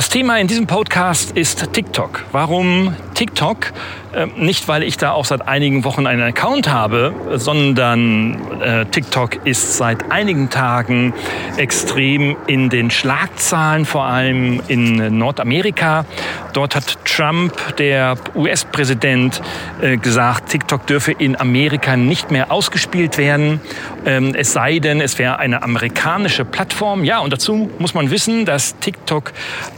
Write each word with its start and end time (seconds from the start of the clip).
Das 0.00 0.08
Thema 0.08 0.38
in 0.38 0.46
diesem 0.46 0.66
Podcast 0.66 1.32
ist 1.32 1.74
TikTok. 1.74 2.24
Warum 2.32 2.96
TikTok? 3.12 3.70
Äh, 4.12 4.26
nicht, 4.36 4.66
weil 4.66 4.82
ich 4.82 4.96
da 4.96 5.12
auch 5.12 5.24
seit 5.24 5.46
einigen 5.46 5.84
Wochen 5.84 6.06
einen 6.06 6.22
Account 6.22 6.68
habe, 6.68 7.14
sondern 7.34 8.60
äh, 8.60 8.84
TikTok 8.86 9.46
ist 9.46 9.76
seit 9.76 10.10
einigen 10.10 10.50
Tagen 10.50 11.14
extrem 11.56 12.36
in 12.48 12.70
den 12.70 12.90
Schlagzahlen, 12.90 13.84
vor 13.84 14.04
allem 14.04 14.60
in 14.66 15.16
Nordamerika. 15.16 16.04
Dort 16.52 16.74
hat 16.74 16.98
Trump, 17.04 17.76
der 17.76 18.16
US-Präsident, 18.34 19.40
äh, 19.80 19.96
gesagt, 19.96 20.50
TikTok 20.50 20.86
dürfe 20.88 21.12
in 21.12 21.38
Amerika 21.38 21.96
nicht 21.96 22.32
mehr 22.32 22.50
ausgespielt 22.50 23.16
werden. 23.16 23.60
Ähm, 24.04 24.34
es 24.34 24.52
sei 24.52 24.80
denn, 24.80 25.00
es 25.00 25.20
wäre 25.20 25.38
eine 25.38 25.62
amerikanische 25.62 26.44
Plattform. 26.44 27.04
Ja, 27.04 27.20
und 27.20 27.32
dazu 27.32 27.70
muss 27.78 27.94
man 27.94 28.10
wissen, 28.10 28.44
dass 28.44 28.76
TikTok 28.80 29.32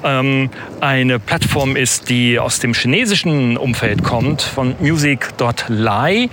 ähm, 0.05 0.48
eine 0.80 1.19
Plattform 1.19 1.77
ist, 1.77 2.08
die 2.08 2.38
aus 2.38 2.60
dem 2.60 2.72
chinesischen 2.72 3.58
Umfeld 3.58 4.03
kommt 4.03 4.22
kommt 4.23 4.42
von 4.42 4.77
Music.ly 4.78 6.31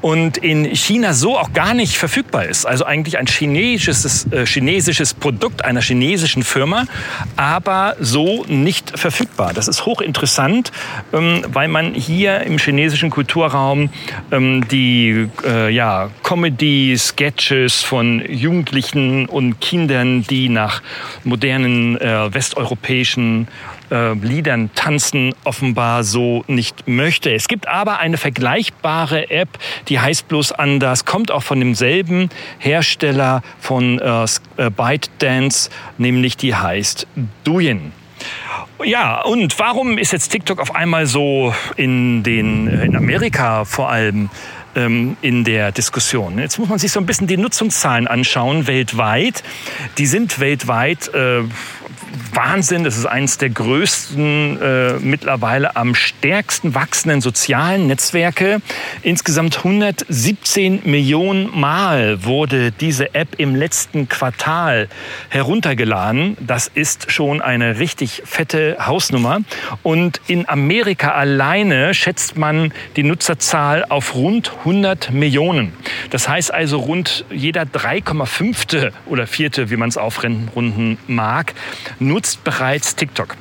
und 0.00 0.36
in 0.36 0.66
China 0.76 1.14
so 1.14 1.38
auch 1.38 1.52
gar 1.52 1.74
nicht 1.74 1.96
verfügbar 1.96 2.44
ist. 2.44 2.64
Also 2.66 2.84
eigentlich 2.84 3.18
ein 3.18 3.26
chinesisches, 3.26 4.30
äh, 4.30 4.46
chinesisches 4.46 5.14
Produkt 5.14 5.64
einer 5.64 5.80
chinesischen 5.80 6.44
Firma, 6.44 6.84
aber 7.36 7.96
so 7.98 8.44
nicht 8.46 8.98
verfügbar. 8.98 9.52
Das 9.52 9.66
ist 9.66 9.84
hochinteressant, 9.84 10.70
ähm, 11.12 11.42
weil 11.48 11.68
man 11.68 11.94
hier 11.94 12.42
im 12.42 12.58
chinesischen 12.58 13.10
Kulturraum 13.10 13.90
ähm, 14.30 14.68
die 14.68 15.28
äh, 15.44 15.70
ja, 15.70 16.10
Comedy-Sketches 16.22 17.82
von 17.82 18.22
Jugendlichen 18.28 19.26
und 19.26 19.60
Kindern, 19.60 20.22
die 20.22 20.50
nach 20.50 20.82
modernen 21.24 22.00
äh, 22.00 22.32
westeuropäischen 22.32 23.48
äh, 23.90 24.14
Liedern 24.14 24.70
tanzen 24.74 25.34
offenbar 25.44 26.04
so 26.04 26.44
nicht 26.46 26.88
möchte. 26.88 27.32
Es 27.32 27.48
gibt 27.48 27.68
aber 27.68 27.98
eine 27.98 28.16
vergleichbare 28.16 29.30
App, 29.30 29.48
die 29.88 30.00
heißt 30.00 30.28
bloß 30.28 30.52
anders, 30.52 31.04
kommt 31.04 31.30
auch 31.30 31.42
von 31.42 31.58
demselben 31.58 32.30
Hersteller 32.58 33.42
von 33.60 33.98
äh, 33.98 34.24
äh 34.56 34.70
ByteDance, 34.70 35.70
nämlich 35.98 36.36
die 36.36 36.54
heißt 36.54 37.06
Douyin. 37.44 37.92
Ja, 38.82 39.22
und 39.22 39.58
warum 39.58 39.98
ist 39.98 40.12
jetzt 40.12 40.30
TikTok 40.30 40.60
auf 40.60 40.74
einmal 40.74 41.06
so 41.06 41.54
in, 41.76 42.22
den, 42.22 42.68
äh, 42.68 42.84
in 42.84 42.96
Amerika 42.96 43.64
vor 43.64 43.90
allem 43.90 44.30
ähm, 44.74 45.16
in 45.22 45.44
der 45.44 45.72
Diskussion? 45.72 46.38
Jetzt 46.38 46.58
muss 46.58 46.68
man 46.68 46.78
sich 46.78 46.90
so 46.90 47.00
ein 47.00 47.06
bisschen 47.06 47.26
die 47.26 47.36
Nutzungszahlen 47.36 48.08
anschauen 48.08 48.66
weltweit. 48.66 49.42
Die 49.98 50.06
sind 50.06 50.40
weltweit 50.40 51.08
äh, 51.14 51.42
Wahnsinn. 52.32 52.84
Das 52.84 52.96
ist 52.96 53.06
eines 53.06 53.38
der 53.38 53.50
größten, 53.50 54.60
äh, 54.60 54.92
mittlerweile 55.00 55.76
am 55.76 55.94
stärksten 55.94 56.74
wachsenden 56.74 57.20
sozialen 57.20 57.86
Netzwerke. 57.86 58.60
Insgesamt 59.02 59.58
117 59.58 60.82
Millionen 60.84 61.58
Mal 61.58 62.24
wurde 62.24 62.72
diese 62.72 63.14
App 63.14 63.28
im 63.38 63.54
letzten 63.54 64.08
Quartal 64.08 64.88
heruntergeladen. 65.28 66.36
Das 66.40 66.68
ist 66.68 67.10
schon 67.10 67.40
eine 67.40 67.78
richtig 67.78 68.22
fette 68.24 68.76
Hausnummer. 68.80 69.40
Und 69.82 70.20
in 70.26 70.48
Amerika 70.48 71.12
alleine 71.12 71.94
schätzt 71.94 72.36
man 72.36 72.72
die 72.96 73.02
Nutzerzahl 73.02 73.84
auf 73.88 74.14
rund 74.14 74.52
100 74.60 75.12
Millionen. 75.12 75.72
Das 76.10 76.28
heißt 76.28 76.52
also 76.52 76.78
rund 76.78 77.24
jeder 77.30 77.62
3,5. 77.62 78.92
oder 79.06 79.26
vierte, 79.26 79.70
wie 79.70 79.76
man 79.76 79.88
es 79.88 79.96
aufrunden 79.96 80.98
mag, 81.06 81.54
nutzt 82.06 82.44
bereits 82.44 82.94
TikTok. 82.94 83.36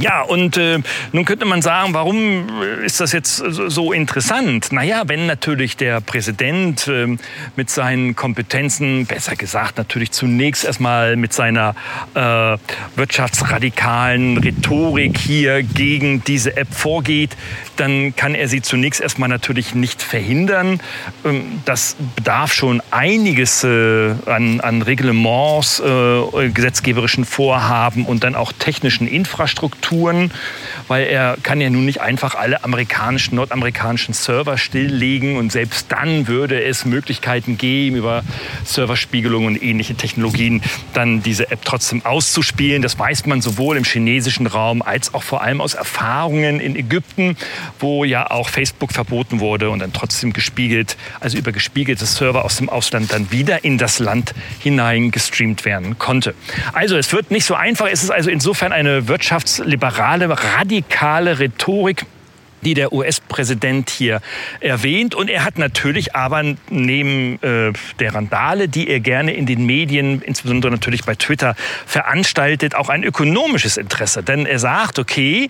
Ja, 0.00 0.22
und 0.22 0.56
äh, 0.56 0.78
nun 1.12 1.24
könnte 1.24 1.44
man 1.44 1.60
sagen, 1.60 1.92
warum 1.92 2.46
ist 2.84 3.00
das 3.00 3.12
jetzt 3.12 3.36
so 3.36 3.92
interessant? 3.92 4.70
Naja, 4.70 5.02
wenn 5.06 5.26
natürlich 5.26 5.76
der 5.76 6.00
Präsident 6.00 6.86
äh, 6.86 7.16
mit 7.56 7.68
seinen 7.68 8.14
Kompetenzen, 8.14 9.06
besser 9.06 9.34
gesagt 9.34 9.76
natürlich 9.76 10.12
zunächst 10.12 10.64
erstmal 10.64 11.16
mit 11.16 11.32
seiner 11.32 11.74
äh, 12.14 12.56
wirtschaftsradikalen 12.94 14.38
Rhetorik 14.38 15.18
hier 15.18 15.64
gegen 15.64 16.22
diese 16.22 16.56
App 16.56 16.72
vorgeht, 16.72 17.36
dann 17.76 18.14
kann 18.14 18.36
er 18.36 18.46
sie 18.46 18.62
zunächst 18.62 19.00
erstmal 19.00 19.28
natürlich 19.28 19.74
nicht 19.74 20.00
verhindern. 20.00 20.80
Ähm, 21.24 21.60
das 21.64 21.96
bedarf 22.14 22.52
schon 22.52 22.82
einiges 22.92 23.64
äh, 23.64 24.14
an, 24.26 24.60
an 24.60 24.82
Reglements, 24.82 25.80
äh, 25.80 26.50
gesetzgeberischen 26.50 27.24
Vorhaben 27.24 28.06
und 28.06 28.22
dann 28.22 28.36
auch 28.36 28.52
technischen 28.52 29.08
Infrastrukturen. 29.08 29.87
Strukturen, 29.88 30.30
weil 30.86 31.06
er 31.06 31.36
kann 31.42 31.60
ja 31.60 31.70
nun 31.70 31.86
nicht 31.86 32.00
einfach 32.00 32.34
alle 32.34 32.62
amerikanischen, 32.62 33.36
nordamerikanischen 33.36 34.12
Server 34.12 34.58
stilllegen 34.58 35.36
und 35.36 35.50
selbst 35.50 35.86
dann 35.90 36.28
würde 36.28 36.62
es 36.62 36.84
Möglichkeiten 36.84 37.56
geben, 37.56 37.96
über 37.96 38.22
Serverspiegelung 38.64 39.46
und 39.46 39.62
ähnliche 39.62 39.94
Technologien 39.94 40.62
dann 40.92 41.22
diese 41.22 41.50
App 41.50 41.60
trotzdem 41.64 42.04
auszuspielen. 42.04 42.82
Das 42.82 42.98
weiß 42.98 43.24
man 43.26 43.40
sowohl 43.40 43.76
im 43.78 43.84
chinesischen 43.84 44.46
Raum 44.46 44.82
als 44.82 45.14
auch 45.14 45.22
vor 45.22 45.42
allem 45.42 45.60
aus 45.60 45.72
Erfahrungen 45.74 46.60
in 46.60 46.76
Ägypten, 46.76 47.36
wo 47.78 48.04
ja 48.04 48.30
auch 48.30 48.50
Facebook 48.50 48.92
verboten 48.92 49.40
wurde 49.40 49.70
und 49.70 49.78
dann 49.78 49.94
trotzdem 49.94 50.34
gespiegelt, 50.34 50.96
also 51.20 51.38
über 51.38 51.52
gespiegelte 51.52 52.04
Server 52.04 52.44
aus 52.44 52.56
dem 52.56 52.68
Ausland 52.68 53.12
dann 53.12 53.32
wieder 53.32 53.64
in 53.64 53.78
das 53.78 53.98
Land 53.98 54.34
hinein 54.58 55.10
gestreamt 55.10 55.64
werden 55.64 55.98
konnte. 55.98 56.34
Also 56.74 56.98
es 56.98 57.12
wird 57.12 57.30
nicht 57.30 57.46
so 57.46 57.54
einfach. 57.54 57.88
Es 57.90 58.02
ist 58.02 58.10
also 58.10 58.28
insofern 58.28 58.72
eine 58.72 59.08
wirtschaftsliberale 59.08 59.77
liberale, 59.78 60.28
radikale 60.28 61.38
Rhetorik 61.38 62.04
die 62.62 62.74
der 62.74 62.92
US-Präsident 62.92 63.88
hier 63.88 64.20
erwähnt. 64.58 65.14
Und 65.14 65.30
er 65.30 65.44
hat 65.44 65.58
natürlich 65.58 66.16
aber 66.16 66.42
neben 66.68 67.40
äh, 67.40 67.72
der 68.00 68.14
Randale, 68.16 68.68
die 68.68 68.88
er 68.88 68.98
gerne 68.98 69.32
in 69.32 69.46
den 69.46 69.64
Medien, 69.64 70.22
insbesondere 70.22 70.72
natürlich 70.72 71.04
bei 71.04 71.14
Twitter, 71.14 71.54
veranstaltet, 71.86 72.74
auch 72.74 72.88
ein 72.88 73.04
ökonomisches 73.04 73.76
Interesse. 73.76 74.24
Denn 74.24 74.44
er 74.44 74.58
sagt, 74.58 74.98
okay, 74.98 75.48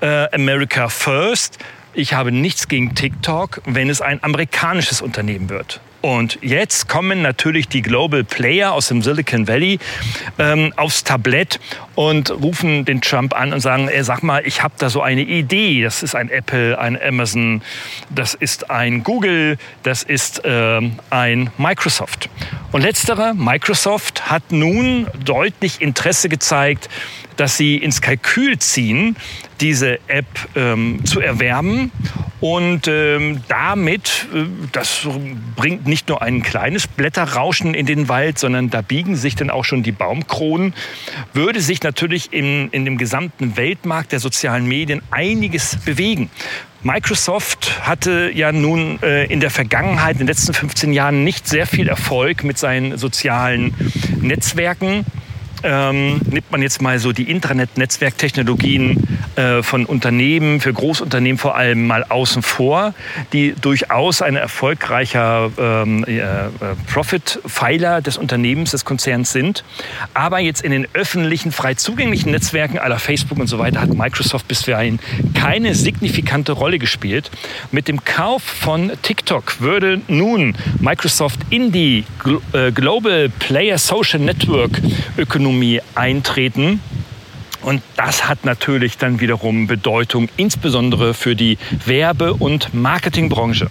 äh, 0.00 0.26
America 0.34 0.88
First, 0.88 1.58
ich 1.94 2.14
habe 2.14 2.32
nichts 2.32 2.66
gegen 2.66 2.96
TikTok, 2.96 3.62
wenn 3.64 3.88
es 3.88 4.00
ein 4.00 4.20
amerikanisches 4.24 5.00
Unternehmen 5.00 5.48
wird. 5.50 5.80
Und 6.00 6.38
jetzt 6.42 6.88
kommen 6.88 7.22
natürlich 7.22 7.68
die 7.68 7.82
Global 7.82 8.22
Player 8.22 8.72
aus 8.72 8.88
dem 8.88 9.02
Silicon 9.02 9.48
Valley 9.48 9.80
ähm, 10.38 10.72
aufs 10.76 11.02
Tablett 11.02 11.58
und 11.96 12.30
rufen 12.30 12.84
den 12.84 13.00
Trump 13.00 13.34
an 13.34 13.52
und 13.52 13.60
sagen, 13.60 13.88
ey, 13.88 14.04
sag 14.04 14.22
mal, 14.22 14.42
ich 14.46 14.62
habe 14.62 14.74
da 14.78 14.90
so 14.90 15.02
eine 15.02 15.22
Idee. 15.22 15.82
Das 15.82 16.04
ist 16.04 16.14
ein 16.14 16.30
Apple, 16.30 16.78
ein 16.78 17.00
Amazon, 17.00 17.62
das 18.10 18.34
ist 18.34 18.70
ein 18.70 19.02
Google, 19.02 19.58
das 19.82 20.04
ist 20.04 20.42
ähm, 20.44 21.00
ein 21.10 21.50
Microsoft. 21.58 22.28
Und 22.70 22.82
letztere, 22.82 23.34
Microsoft, 23.34 24.30
hat 24.30 24.52
nun 24.52 25.08
deutlich 25.24 25.80
Interesse 25.80 26.28
gezeigt, 26.28 26.88
dass 27.36 27.56
sie 27.56 27.76
ins 27.76 28.00
Kalkül 28.00 28.58
ziehen, 28.58 29.16
diese 29.60 29.98
App 30.08 30.26
ähm, 30.54 31.04
zu 31.04 31.20
erwerben. 31.20 31.90
Und 32.40 32.86
ähm, 32.86 33.42
damit, 33.48 34.28
äh, 34.32 34.44
das 34.72 35.06
bringt 35.56 35.86
nicht 35.86 36.08
nur 36.08 36.22
ein 36.22 36.42
kleines 36.42 36.86
Blätterrauschen 36.86 37.74
in 37.74 37.86
den 37.86 38.08
Wald, 38.08 38.38
sondern 38.38 38.70
da 38.70 38.80
biegen 38.80 39.16
sich 39.16 39.34
dann 39.34 39.50
auch 39.50 39.64
schon 39.64 39.82
die 39.82 39.92
Baumkronen, 39.92 40.74
würde 41.32 41.60
sich 41.60 41.82
natürlich 41.82 42.32
in, 42.32 42.68
in 42.70 42.84
dem 42.84 42.96
gesamten 42.96 43.56
Weltmarkt 43.56 44.12
der 44.12 44.20
sozialen 44.20 44.66
Medien 44.66 45.02
einiges 45.10 45.76
bewegen. 45.84 46.30
Microsoft 46.84 47.80
hatte 47.82 48.30
ja 48.32 48.52
nun 48.52 49.02
äh, 49.02 49.24
in 49.24 49.40
der 49.40 49.50
Vergangenheit, 49.50 50.12
in 50.12 50.18
den 50.20 50.28
letzten 50.28 50.54
15 50.54 50.92
Jahren, 50.92 51.24
nicht 51.24 51.48
sehr 51.48 51.66
viel 51.66 51.88
Erfolg 51.88 52.44
mit 52.44 52.56
seinen 52.56 52.98
sozialen 52.98 53.74
Netzwerken 54.20 55.04
ähm, 55.62 56.20
nimmt 56.30 56.50
man 56.50 56.62
jetzt 56.62 56.80
mal 56.80 56.98
so 56.98 57.12
die 57.12 57.30
Internet-Netzwerktechnologien 57.30 59.17
äh, 59.38 59.62
von 59.62 59.86
Unternehmen, 59.86 60.60
für 60.60 60.72
Großunternehmen 60.72 61.38
vor 61.38 61.56
allem 61.56 61.86
mal 61.86 62.04
außen 62.08 62.42
vor, 62.42 62.92
die 63.32 63.54
durchaus 63.60 64.20
ein 64.20 64.34
erfolgreicher 64.34 65.50
ähm, 65.56 66.04
äh, 66.04 66.20
Profit-Pfeiler 66.92 68.00
des 68.00 68.18
Unternehmens, 68.18 68.72
des 68.72 68.84
Konzerns 68.84 69.30
sind. 69.30 69.62
Aber 70.12 70.40
jetzt 70.40 70.62
in 70.62 70.72
den 70.72 70.88
öffentlichen, 70.92 71.52
frei 71.52 71.74
zugänglichen 71.74 72.32
Netzwerken 72.32 72.80
aller 72.80 72.98
Facebook 72.98 73.38
und 73.38 73.46
so 73.46 73.60
weiter 73.60 73.80
hat 73.80 73.94
Microsoft 73.94 74.48
bisweilen 74.48 74.98
keine 75.34 75.76
signifikante 75.76 76.50
Rolle 76.50 76.80
gespielt. 76.80 77.30
Mit 77.70 77.86
dem 77.86 78.04
Kauf 78.04 78.42
von 78.42 78.90
TikTok 79.02 79.60
würde 79.60 80.00
nun 80.08 80.56
Microsoft 80.80 81.38
in 81.50 81.70
die 81.70 82.04
äh, 82.52 82.72
Global 82.72 83.28
Player 83.38 83.78
Social 83.78 84.18
Network 84.18 84.80
Ökonomie 85.16 85.80
eintreten. 85.94 86.80
Und 87.62 87.82
das 87.96 88.28
hat 88.28 88.44
natürlich 88.44 88.98
dann 88.98 89.20
wiederum 89.20 89.66
Bedeutung, 89.66 90.28
insbesondere 90.36 91.14
für 91.14 91.34
die 91.34 91.58
Werbe- 91.84 92.34
und 92.34 92.72
Marketingbranche. 92.74 93.68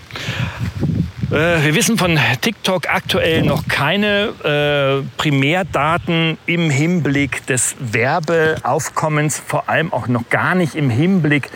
Äh, 1.31 1.63
wir 1.63 1.75
wissen 1.75 1.97
von 1.97 2.17
TikTok 2.39 2.87
aktuell 2.89 3.43
noch 3.43 3.67
keine 3.67 5.03
äh, 5.03 5.05
Primärdaten 5.17 6.37
im 6.45 6.69
Hinblick 6.69 7.45
des 7.47 7.75
Werbeaufkommens, 7.79 9.41
vor 9.45 9.67
allem 9.67 9.91
auch 9.91 10.07
noch 10.07 10.29
gar 10.29 10.55
nicht 10.55 10.75
im 10.75 10.89
Hinblick, 10.89 11.49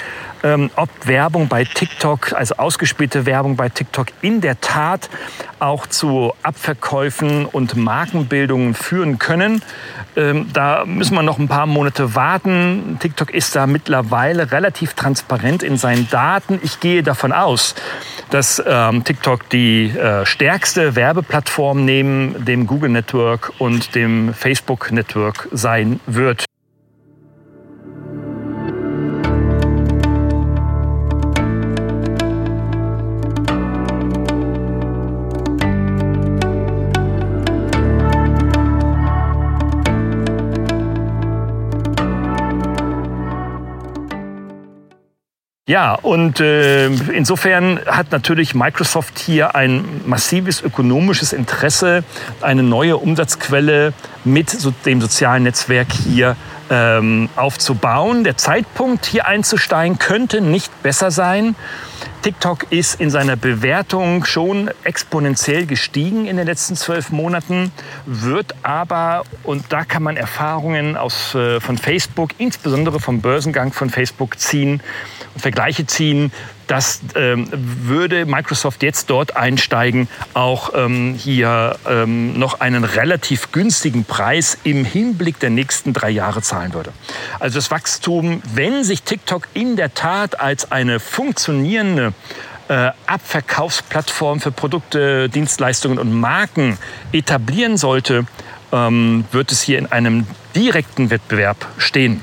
ähm, 0.44 0.70
ob 0.76 0.90
Werbung 1.06 1.48
bei 1.48 1.64
TikTok, 1.64 2.34
also 2.34 2.56
ausgespielte 2.56 3.26
Werbung 3.26 3.56
bei 3.56 3.70
TikTok 3.70 4.08
in 4.22 4.42
der 4.42 4.60
Tat 4.62 5.10
auch 5.60 5.88
zu 5.88 6.34
Abverkäufen 6.44 7.46
und 7.46 7.76
Markenbildungen 7.76 8.74
führen 8.74 9.20
können. 9.20 9.62
Ähm, 10.16 10.48
da 10.54 10.84
müssen 10.86 11.16
wir 11.16 11.24
noch 11.24 11.40
ein 11.40 11.48
paar 11.48 11.68
Monate 11.68 12.16
warten. 12.16 12.98
TikTok 13.00 13.34
ist 13.34 13.56
da 13.56 13.68
mittlerweile 13.68 14.52
relativ 14.52 14.94
transparent 14.94 15.64
in 15.64 15.78
seinen 15.78 16.10
Daten. 16.10 16.60
Ich 16.64 16.80
gehe 16.80 17.04
davon 17.04 17.32
aus, 17.32 17.76
dass 18.30 18.62
ähm, 18.66 19.04
TikTok 19.04 19.50
die 19.50 19.90
äh, 19.90 20.26
stärkste 20.26 20.96
Werbeplattform 20.96 21.86
neben 21.86 22.44
dem 22.46 22.68
Google 22.68 22.90
Network 22.90 23.54
und 23.60 23.96
dem 23.96 24.34
Facebook 24.34 24.92
Network 24.92 25.48
sein 25.52 26.00
wird. 26.08 26.46
Ja, 45.72 45.94
und 45.94 46.42
äh, 46.42 46.88
insofern 46.88 47.80
hat 47.86 48.12
natürlich 48.12 48.54
Microsoft 48.54 49.18
hier 49.20 49.56
ein 49.56 49.86
massives 50.06 50.62
ökonomisches 50.62 51.32
Interesse, 51.32 52.04
eine 52.42 52.62
neue 52.62 52.98
Umsatzquelle 52.98 53.94
mit 54.26 54.50
so, 54.50 54.74
dem 54.86 55.00
sozialen 55.00 55.44
Netzwerk 55.44 55.88
hier 55.94 56.36
ähm, 56.72 57.30
aufzubauen. 57.36 58.24
Der 58.24 58.38
Zeitpunkt 58.38 59.06
hier 59.06 59.28
einzusteigen 59.28 60.00
könnte 60.00 60.42
nicht 60.42 60.72
besser 60.82 61.12
sein. 61.12 61.56
TikTok 62.22 62.72
ist 62.72 63.02
in 63.02 63.10
seiner 63.10 63.36
Bewertung 63.36 64.26
schon 64.26 64.70
exponentiell 64.84 65.66
gestiegen 65.66 66.28
in 66.28 66.38
den 66.38 66.46
letzten 66.46 66.76
zwölf 66.76 67.10
Monaten, 67.10 67.72
wird 68.06 68.56
aber, 68.64 69.24
und 69.44 69.66
da 69.70 69.84
kann 69.86 70.04
man 70.04 70.18
Erfahrungen 70.18 70.98
aus, 70.98 71.36
äh, 71.36 71.60
von 71.60 71.78
Facebook, 71.78 72.32
insbesondere 72.38 73.00
vom 73.00 73.22
Börsengang 73.22 73.74
von 73.74 73.90
Facebook 73.90 74.40
ziehen, 74.40 74.82
Vergleiche 75.36 75.88
ziehen, 75.88 76.32
das 76.72 77.02
ähm, 77.16 77.50
würde 77.52 78.26
Microsoft 78.26 78.82
jetzt 78.82 79.10
dort 79.10 79.36
einsteigen, 79.36 80.08
auch 80.34 80.72
ähm, 80.74 81.16
hier 81.16 81.76
ähm, 81.86 82.40
noch 82.40 82.62
einen 82.62 82.86
relativ 82.86 83.52
günstigen 83.52 84.06
Preis 84.06 84.58
im 84.64 84.86
Hinblick 84.86 85.38
der 85.42 85.50
nächsten 85.50 85.92
drei 85.92 86.10
Jahre 86.10 86.42
zahlen 86.42 86.74
würde. 86.74 86.94
Also 87.42 87.58
das 87.58 87.72
Wachstum, 87.72 88.42
wenn 88.56 88.86
sich 88.86 89.04
TikTok 89.04 89.50
in 89.54 89.76
der 89.76 89.94
Tat 89.94 90.40
als 90.40 90.72
eine 90.72 91.02
funktionierende 91.02 92.14
äh, 92.70 92.92
Abverkaufsplattform 93.06 94.40
für 94.40 94.54
Produkte, 94.54 95.28
Dienstleistungen 95.28 96.00
und 96.00 96.14
Marken 96.14 96.78
etablieren 97.12 97.76
sollte, 97.76 98.26
ähm, 98.72 99.26
wird 99.34 99.52
es 99.52 99.62
hier 99.62 99.78
in 99.78 99.88
einem 99.88 100.26
direkten 100.56 101.10
Wettbewerb 101.10 101.68
stehen 101.78 102.22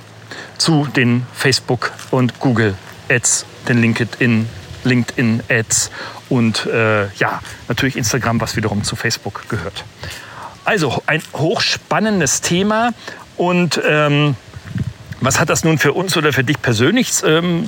zu 0.56 0.88
den 0.96 1.26
Facebook 1.34 1.92
und 2.10 2.40
Google 2.40 2.74
Ads, 3.10 3.44
den 3.68 3.80
LinkedIn, 3.80 4.48
LinkedIn 4.84 5.42
Ads 5.48 5.90
und 6.28 6.66
äh, 6.66 7.08
ja, 7.14 7.40
natürlich 7.68 7.96
Instagram, 7.96 8.40
was 8.40 8.56
wiederum 8.56 8.82
zu 8.84 8.96
Facebook 8.96 9.48
gehört. 9.48 9.84
Also 10.64 11.02
ein 11.06 11.22
hochspannendes 11.34 12.40
Thema 12.40 12.92
und 13.36 13.80
ähm, 13.86 14.36
was 15.20 15.40
hat 15.40 15.48
das 15.48 15.64
nun 15.64 15.78
für 15.78 15.92
uns 15.94 16.16
oder 16.16 16.32
für 16.32 16.44
dich 16.44 16.62
persönlich 16.62 17.10
ähm, 17.24 17.66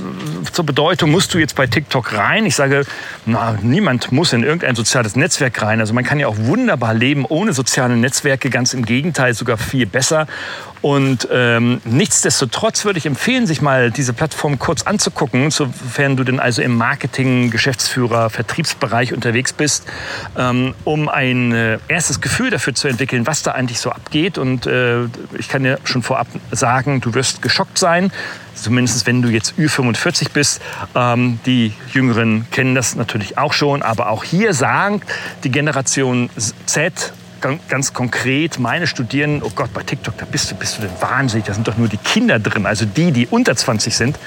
zur 0.53 0.65
Bedeutung? 0.65 1.11
Musst 1.11 1.35
du 1.35 1.39
jetzt 1.39 1.57
bei 1.57 1.67
TikTok 1.67 2.13
rein? 2.13 2.47
Ich 2.47 2.55
sage, 2.55 2.85
na, 3.27 3.59
niemand 3.61 4.13
muss 4.13 4.33
in 4.33 4.45
irgendein 4.45 4.77
soziales 4.77 5.17
Netzwerk 5.17 5.61
rein. 5.61 5.81
Also 5.81 5.93
man 5.93 6.05
kann 6.05 6.21
ja 6.21 6.29
auch 6.29 6.37
wunderbar 6.39 6.95
leben 6.95 7.25
ohne 7.25 7.53
soziale 7.53 7.97
Netzwerke, 7.97 8.51
ganz 8.51 8.73
im 8.73 8.85
Gegenteil, 8.85 9.35
sogar 9.35 9.57
viel 9.57 9.87
besser. 9.87 10.29
Und 10.83 11.29
ähm, 11.31 11.81
nichtsdestotrotz 11.85 12.85
würde 12.85 12.99
ich 12.99 13.07
empfehlen, 13.07 13.47
sich 13.47 13.61
mal 13.61 13.91
diese 13.91 14.13
Plattform 14.13 14.59
kurz 14.59 14.83
anzugucken, 14.83 15.51
sofern 15.51 16.17
du 16.17 16.25
denn 16.25 16.41
also 16.41 16.63
im 16.63 16.77
Marketing, 16.77 17.51
Geschäftsführer, 17.51 18.31
Vertriebsbereich 18.31 19.13
unterwegs 19.13 19.53
bist, 19.53 19.85
ähm, 20.39 20.75
um 20.85 21.09
ein 21.09 21.53
äh, 21.53 21.79
erstes 21.89 22.21
Gefühl 22.21 22.51
dafür 22.51 22.75
zu 22.75 22.89
entwickeln, 22.89 23.27
was 23.27 23.43
da 23.43 23.53
eigentlich 23.53 23.79
so 23.79 23.91
abgeht. 23.91 24.39
Und 24.39 24.67
äh, 24.67 25.05
ich 25.39 25.49
kann 25.49 25.65
dir 25.65 25.79
schon 25.85 26.03
vorab 26.03 26.29
sagen, 26.51 27.03
du 27.03 27.13
wirst 27.13 27.43
geschockt 27.43 27.79
sein, 27.79 28.11
zumindest 28.55 29.07
wenn 29.07 29.21
du 29.21 29.29
jetzt 29.29 29.55
Ü45 29.59 30.29
bist. 30.33 30.63
Ähm, 30.95 31.41
die 31.45 31.75
Jüngeren 31.93 32.47
kennen 32.51 32.75
das 32.75 32.95
natürlich 32.95 33.37
auch 33.37 33.53
schon, 33.53 33.83
aber 33.83 34.09
auch 34.09 34.25
hier 34.25 34.55
sagen 34.55 35.03
die 35.45 35.51
Generation 35.51 36.31
Z, 36.65 37.13
ganz 37.41 37.93
konkret 37.93 38.59
meine 38.59 38.87
Studierenden, 38.87 39.43
oh 39.43 39.53
Gott, 39.55 39.73
bei 39.73 39.83
TikTok, 39.83 40.17
da 40.19 40.25
bist 40.25 40.51
du, 40.51 40.55
bist 40.55 40.79
du 40.79 40.83
denn 40.83 40.91
wahnsinnig, 41.01 41.47
da 41.47 41.55
sind 41.55 41.67
doch 41.67 41.77
nur 41.77 41.89
die 41.89 41.97
Kinder 41.97 42.39
drin, 42.39 42.67
also 42.67 42.85
die, 42.85 43.13
die 43.13 43.27
unter 43.27 43.57
20 43.57 43.97
sind. 43.97 44.19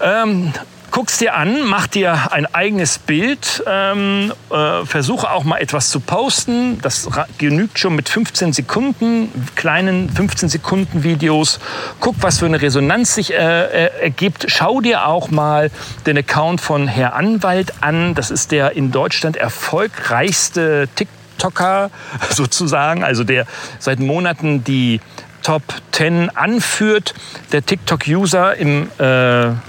Ähm, 0.00 0.52
guck's 0.92 1.18
dir 1.18 1.34
an, 1.34 1.64
mach 1.64 1.86
dir 1.86 2.32
ein 2.32 2.46
eigenes 2.46 2.98
Bild, 2.98 3.64
ähm, 3.66 4.32
äh, 4.50 4.84
versuche 4.84 5.30
auch 5.30 5.42
mal 5.42 5.56
etwas 5.56 5.88
zu 5.88 6.00
posten. 6.00 6.80
Das 6.82 7.08
genügt 7.38 7.78
schon 7.78 7.96
mit 7.96 8.08
15 8.08 8.52
Sekunden, 8.52 9.30
kleinen 9.56 10.10
15 10.10 10.50
Sekunden 10.50 11.02
Videos. 11.02 11.60
Guck, 11.98 12.16
was 12.20 12.40
für 12.40 12.46
eine 12.46 12.60
Resonanz 12.60 13.14
sich 13.14 13.32
äh, 13.32 13.36
äh, 13.36 14.02
ergibt. 14.02 14.44
Schau 14.48 14.80
dir 14.80 15.06
auch 15.06 15.30
mal 15.30 15.70
den 16.06 16.18
Account 16.18 16.60
von 16.60 16.86
Herr 16.88 17.14
Anwalt 17.14 17.72
an. 17.80 18.14
Das 18.14 18.30
ist 18.30 18.52
der 18.52 18.76
in 18.76 18.92
Deutschland 18.92 19.36
erfolgreichste 19.36 20.88
TikTok 20.94 21.21
TikToker 21.42 21.90
sozusagen, 22.30 23.02
also 23.02 23.24
der 23.24 23.46
seit 23.78 23.98
Monaten 23.98 24.64
die 24.64 25.00
Top 25.42 25.62
10 25.90 26.30
anführt, 26.30 27.14
der 27.50 27.66
TikTok-User, 27.66 28.56
äh, 28.60 28.64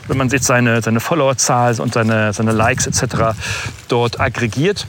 wenn 0.08 0.18
man 0.18 0.30
jetzt 0.30 0.46
seine, 0.46 0.84
seine 0.84 1.00
Followerzahl 1.00 1.80
und 1.82 1.96
seine, 1.96 2.32
seine 2.32 2.52
Likes 2.52 2.86
etc. 2.86 3.36
dort 3.88 4.20
aggregiert 4.20 4.86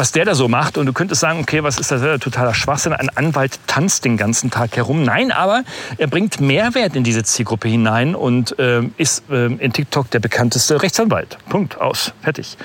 was 0.00 0.12
der 0.12 0.24
da 0.24 0.34
so 0.34 0.48
macht. 0.48 0.78
Und 0.78 0.86
du 0.86 0.94
könntest 0.94 1.20
sagen, 1.20 1.40
okay, 1.40 1.62
was 1.62 1.78
ist 1.78 1.90
das? 1.90 2.00
Totaler 2.20 2.54
Schwachsinn. 2.54 2.94
Ein 2.94 3.10
Anwalt 3.10 3.60
tanzt 3.66 4.06
den 4.06 4.16
ganzen 4.16 4.50
Tag 4.50 4.74
herum. 4.74 5.02
Nein, 5.02 5.30
aber 5.30 5.62
er 5.98 6.06
bringt 6.06 6.40
Mehrwert 6.40 6.96
in 6.96 7.04
diese 7.04 7.22
Zielgruppe 7.22 7.68
hinein 7.68 8.14
und 8.14 8.58
äh, 8.58 8.80
ist 8.96 9.24
äh, 9.30 9.46
in 9.46 9.74
TikTok 9.74 10.10
der 10.10 10.20
bekannteste 10.20 10.82
Rechtsanwalt. 10.82 11.36
Punkt, 11.50 11.78
aus, 11.78 12.14
fertig. 12.22 12.56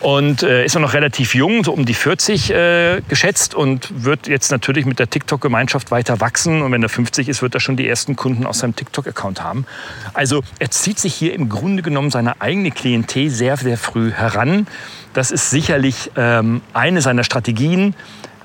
Und 0.00 0.42
äh, 0.42 0.64
ist 0.64 0.74
er 0.74 0.80
noch 0.80 0.92
relativ 0.92 1.36
jung, 1.36 1.62
so 1.62 1.72
um 1.72 1.84
die 1.84 1.94
40 1.94 2.50
äh, 2.50 3.02
geschätzt 3.08 3.54
und 3.54 4.02
wird 4.02 4.26
jetzt 4.26 4.50
natürlich 4.50 4.84
mit 4.84 4.98
der 4.98 5.08
TikTok-Gemeinschaft 5.08 5.92
weiter 5.92 6.20
wachsen. 6.20 6.60
Und 6.60 6.72
wenn 6.72 6.82
er 6.82 6.88
50 6.88 7.28
ist, 7.28 7.40
wird 7.40 7.54
er 7.54 7.60
schon 7.60 7.76
die 7.76 7.88
ersten 7.88 8.16
Kunden 8.16 8.46
aus 8.46 8.58
seinem 8.58 8.74
TikTok-Account 8.74 9.44
haben. 9.44 9.64
Also 10.12 10.42
er 10.58 10.72
zieht 10.72 10.98
sich 10.98 11.14
hier 11.14 11.34
im 11.34 11.48
Grunde 11.48 11.84
genommen 11.84 12.10
seine 12.10 12.40
eigene 12.40 12.72
Klientel 12.72 13.30
sehr, 13.30 13.56
sehr 13.56 13.78
früh 13.78 14.10
heran. 14.10 14.66
Das 15.12 15.30
ist 15.30 15.50
sicherlich 15.50 16.10
ähm, 16.16 16.62
eine 16.72 17.00
seiner 17.02 17.24
Strategien. 17.24 17.94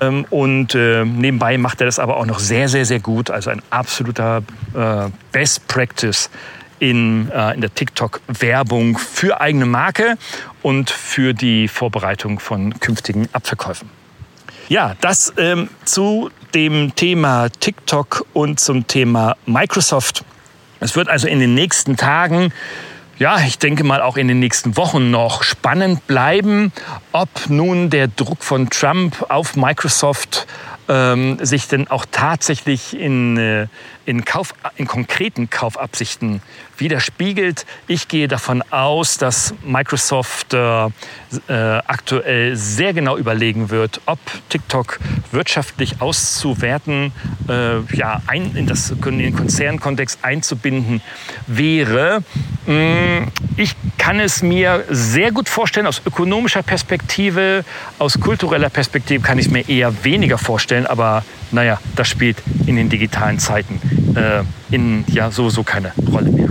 Ähm, 0.00 0.26
und 0.30 0.74
äh, 0.74 1.04
nebenbei 1.04 1.58
macht 1.58 1.80
er 1.80 1.86
das 1.86 1.98
aber 1.98 2.16
auch 2.16 2.26
noch 2.26 2.38
sehr, 2.38 2.68
sehr, 2.68 2.84
sehr 2.84 3.00
gut. 3.00 3.30
Also 3.30 3.50
ein 3.50 3.62
absoluter 3.70 4.42
äh, 4.74 5.08
Best 5.32 5.66
Practice 5.68 6.30
in, 6.78 7.30
äh, 7.30 7.54
in 7.54 7.60
der 7.60 7.74
TikTok-Werbung 7.74 8.98
für 8.98 9.40
eigene 9.40 9.66
Marke 9.66 10.16
und 10.62 10.90
für 10.90 11.32
die 11.32 11.68
Vorbereitung 11.68 12.38
von 12.38 12.78
künftigen 12.80 13.28
Abverkäufen. 13.32 13.88
Ja, 14.68 14.96
das 15.00 15.32
ähm, 15.36 15.68
zu 15.84 16.30
dem 16.54 16.94
Thema 16.96 17.48
TikTok 17.60 18.26
und 18.32 18.58
zum 18.60 18.86
Thema 18.86 19.36
Microsoft. 19.46 20.24
Es 20.80 20.96
wird 20.96 21.08
also 21.08 21.28
in 21.28 21.38
den 21.38 21.54
nächsten 21.54 21.96
Tagen 21.96 22.52
ja, 23.18 23.38
ich 23.40 23.58
denke 23.58 23.84
mal 23.84 24.02
auch 24.02 24.16
in 24.16 24.28
den 24.28 24.38
nächsten 24.38 24.76
Wochen 24.76 25.10
noch 25.10 25.42
spannend 25.42 26.06
bleiben, 26.06 26.72
ob 27.12 27.28
nun 27.48 27.88
der 27.90 28.08
Druck 28.08 28.44
von 28.44 28.68
Trump 28.68 29.26
auf 29.28 29.56
Microsoft 29.56 30.46
ähm, 30.88 31.38
sich 31.44 31.68
denn 31.68 31.88
auch 31.88 32.06
tatsächlich 32.10 32.98
in, 32.98 33.36
äh, 33.36 33.66
in, 34.04 34.24
Kauf, 34.24 34.54
in 34.76 34.86
konkreten 34.86 35.50
Kaufabsichten 35.50 36.40
widerspiegelt. 36.78 37.66
Ich 37.86 38.08
gehe 38.08 38.28
davon 38.28 38.62
aus, 38.70 39.18
dass 39.18 39.54
Microsoft 39.64 40.54
äh, 40.54 40.86
äh, 40.86 40.90
aktuell 41.48 42.56
sehr 42.56 42.92
genau 42.92 43.16
überlegen 43.16 43.70
wird, 43.70 44.00
ob 44.06 44.18
TikTok 44.48 44.98
wirtschaftlich 45.32 46.00
auszuwerten, 46.00 47.12
äh, 47.48 47.80
ja, 47.96 48.22
ein, 48.26 48.54
in, 48.54 48.66
das, 48.66 48.90
in 48.90 49.18
den 49.18 49.34
Konzernkontext 49.34 50.20
einzubinden 50.22 51.00
wäre. 51.46 52.22
Mm, 52.66 53.28
ich 53.56 53.74
kann 53.98 54.20
es 54.20 54.42
mir 54.42 54.84
sehr 54.88 55.32
gut 55.32 55.48
vorstellen, 55.48 55.86
aus 55.86 56.02
ökonomischer 56.04 56.62
Perspektive, 56.62 57.64
aus 57.98 58.20
kultureller 58.20 58.70
Perspektive 58.70 59.22
kann 59.22 59.38
ich 59.38 59.46
es 59.46 59.52
mir 59.52 59.68
eher 59.68 60.04
weniger 60.04 60.38
vorstellen, 60.38 60.75
aber 60.84 61.24
naja, 61.52 61.78
das 61.94 62.08
spielt 62.08 62.42
in 62.66 62.76
den 62.76 62.88
digitalen 62.88 63.38
Zeiten 63.38 63.80
äh, 64.16 64.42
in, 64.74 65.04
ja 65.08 65.30
sowieso 65.30 65.62
keine 65.62 65.92
Rolle 66.12 66.30
mehr. 66.30 66.48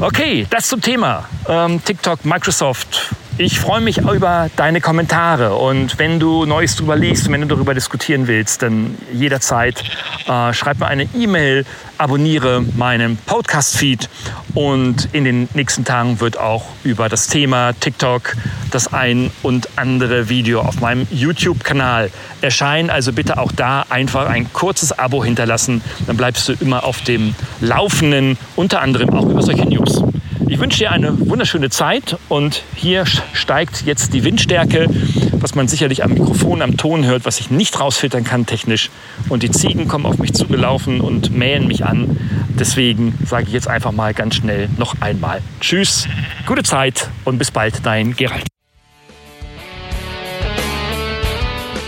Okay, 0.00 0.46
das 0.50 0.68
zum 0.68 0.80
Thema 0.80 1.28
ähm, 1.48 1.82
TikTok, 1.84 2.24
Microsoft. 2.24 3.14
Ich 3.40 3.60
freue 3.60 3.80
mich 3.80 3.98
über 3.98 4.50
deine 4.56 4.80
Kommentare 4.80 5.54
und 5.54 5.98
wenn 5.98 6.18
du 6.18 6.44
Neues 6.44 6.74
darüber 6.74 6.96
liest 6.96 7.26
und 7.26 7.32
wenn 7.32 7.42
du 7.42 7.46
darüber 7.46 7.72
diskutieren 7.72 8.26
willst, 8.26 8.62
dann 8.62 8.96
jederzeit 9.12 9.82
äh, 10.26 10.52
schreib 10.52 10.80
mir 10.80 10.86
eine 10.86 11.08
E-Mail, 11.14 11.64
abonniere 11.98 12.64
meinen 12.76 13.16
Podcast-Feed 13.16 14.08
und 14.54 15.08
in 15.12 15.24
den 15.24 15.48
nächsten 15.54 15.84
Tagen 15.84 16.20
wird 16.20 16.38
auch 16.38 16.64
über 16.84 17.08
das 17.08 17.28
Thema 17.28 17.72
TikTok 17.72 18.34
das 18.70 18.92
ein 18.92 19.30
und 19.42 19.68
andere 19.76 20.28
Video 20.28 20.60
auf 20.60 20.80
meinem 20.80 21.06
YouTube-Kanal 21.10 22.10
erscheinen. 22.40 22.90
Also 22.90 23.12
bitte 23.12 23.38
auch 23.38 23.52
da 23.52 23.84
einfach 23.88 24.28
ein 24.28 24.52
kurzes 24.52 24.98
Abo 24.98 25.24
hinterlassen, 25.24 25.82
dann 26.06 26.16
bleibst 26.16 26.48
du 26.48 26.54
immer 26.60 26.84
auf 26.84 27.02
dem 27.02 27.34
Laufenden, 27.60 28.38
unter 28.56 28.80
anderem 28.80 29.10
auch 29.10 29.28
über 29.28 29.42
solche 29.42 29.66
News. 29.66 30.02
Ich 30.50 30.58
wünsche 30.58 30.78
dir 30.78 30.92
eine 30.92 31.28
wunderschöne 31.28 31.68
Zeit 31.68 32.16
und 32.28 32.62
hier 32.74 33.04
steigt 33.34 33.82
jetzt 33.84 34.14
die 34.14 34.24
Windstärke, 34.24 34.86
was 35.32 35.54
man 35.54 35.68
sicherlich 35.68 36.02
am 36.02 36.14
Mikrofon, 36.14 36.62
am 36.62 36.78
Ton 36.78 37.04
hört, 37.04 37.26
was 37.26 37.38
ich 37.38 37.50
nicht 37.50 37.78
rausfiltern 37.78 38.24
kann 38.24 38.46
technisch. 38.46 38.88
Und 39.28 39.42
die 39.42 39.50
Ziegen 39.50 39.88
kommen 39.88 40.06
auf 40.06 40.18
mich 40.18 40.32
zugelaufen 40.32 41.02
und 41.02 41.36
mähen 41.36 41.68
mich 41.68 41.84
an. 41.84 42.16
Deswegen 42.58 43.16
sage 43.24 43.46
ich 43.46 43.52
jetzt 43.52 43.68
einfach 43.68 43.92
mal 43.92 44.14
ganz 44.14 44.36
schnell 44.36 44.68
noch 44.78 45.00
einmal 45.00 45.40
Tschüss, 45.60 46.08
gute 46.46 46.62
Zeit 46.62 47.08
und 47.24 47.38
bis 47.38 47.50
bald, 47.50 47.84
dein 47.84 48.16
Gerald. 48.16 48.44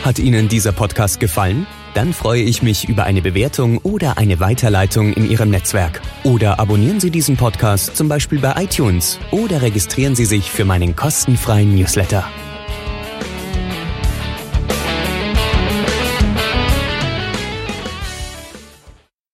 Hat 0.05 0.19
Ihnen 0.19 0.49
dieser 0.49 0.73
Podcast 0.73 1.21
gefallen? 1.21 1.67
Dann 1.95 2.13
freue 2.13 2.43
ich 2.43 2.63
mich 2.63 2.89
über 2.89 3.05
eine 3.05 3.21
Bewertung 3.21 3.79
oder 3.79 4.17
eine 4.17 4.39
Weiterleitung 4.39 5.13
in 5.13 5.29
Ihrem 5.29 5.51
Netzwerk. 5.51 6.01
Oder 6.23 6.61
abonnieren 6.61 7.01
Sie 7.01 7.11
diesen 7.11 7.37
Podcast 7.37 7.97
zum 7.97 8.09
Beispiel 8.09 8.39
bei 8.39 8.55
iTunes 8.63 9.19
oder 9.33 9.61
registrieren 9.63 10.15
Sie 10.15 10.25
sich 10.25 10.51
für 10.51 10.65
meinen 10.65 10.95
kostenfreien 10.95 11.75
Newsletter. 11.75 12.25